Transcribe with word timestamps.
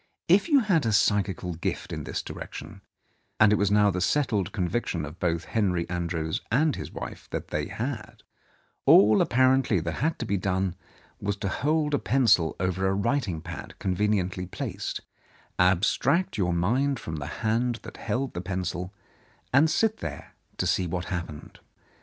If 0.27 0.49
you 0.49 0.61
had 0.61 0.87
a 0.87 0.93
psychical 0.93 1.53
gift 1.53 1.93
in 1.93 2.05
this 2.05 2.23
direction— 2.23 2.81
and 3.39 3.53
it 3.53 3.57
was 3.57 3.69
now 3.69 3.91
the 3.91 4.01
settled 4.01 4.51
conviction 4.51 5.05
of 5.05 5.19
both 5.19 5.45
Henry 5.45 5.87
Andrews 5.91 6.41
and 6.51 6.75
his 6.75 6.91
wife 6.91 7.29
that 7.29 7.49
they 7.49 7.67
had— 7.67 8.23
all 8.87 9.21
apparently 9.21 9.79
that 9.81 9.93
had 9.97 10.17
to 10.17 10.25
be 10.25 10.37
done 10.37 10.73
was 11.19 11.35
to 11.35 11.49
hold 11.49 11.93
a 11.93 11.99
pencil 11.99 12.55
over 12.59 12.87
a 12.87 12.95
writing 12.95 13.41
pad 13.41 13.75
conveniently 13.77 14.47
placed, 14.47 15.01
abstract 15.59 16.35
your 16.35 16.51
mind 16.51 16.99
from 16.99 17.17
the 17.17 17.27
hand 17.45 17.77
that 17.83 17.97
held 17.97 18.33
the 18.33 18.41
pencil, 18.41 18.91
and 19.53 19.69
sit 19.69 19.97
there 19.97 20.33
to 20.57 20.65
see 20.65 20.87
what 20.87 21.05
happened. 21.13 21.59